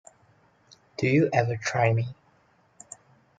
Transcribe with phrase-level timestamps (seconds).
[0.97, 2.07] Do you ever try me?